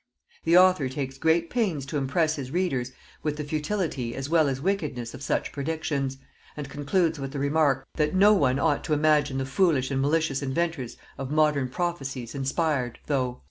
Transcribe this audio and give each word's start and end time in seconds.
The 0.45 0.57
author 0.57 0.89
takes 0.89 1.19
great 1.19 1.51
pains 1.51 1.85
to 1.85 1.97
impress 1.99 2.35
his 2.35 2.49
readers 2.49 2.91
with 3.21 3.37
the 3.37 3.43
futility 3.43 4.15
as 4.15 4.29
well 4.29 4.47
as 4.49 4.59
wickedness 4.59 5.13
of 5.13 5.21
such 5.21 5.51
predictions, 5.51 6.17
and 6.57 6.67
concludes 6.67 7.19
with 7.19 7.33
the 7.33 7.37
remark, 7.37 7.85
that 7.97 8.15
no 8.15 8.33
one 8.33 8.57
ought 8.57 8.83
to 8.85 8.93
imagine 8.93 9.37
the 9.37 9.45
foolish 9.45 9.91
and 9.91 10.01
malicious 10.01 10.41
inventors 10.41 10.97
of 11.19 11.29
modern 11.29 11.69
prophecies 11.69 12.33
inspired, 12.33 12.97
though 13.05 13.39